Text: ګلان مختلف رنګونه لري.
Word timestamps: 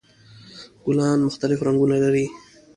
ګلان 0.85 1.19
مختلف 1.27 1.59
رنګونه 1.67 1.95
لري. 2.03 2.25